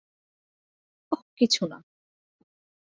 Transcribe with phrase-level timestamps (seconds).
[1.11, 1.77] ওহ, কিছু না।